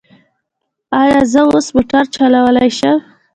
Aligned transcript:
ایا 1.01 1.19
زه 1.31 1.41
اوس 1.49 1.67
موټر 1.75 2.03
چلولی 2.15 2.69
شم؟ 2.77 2.97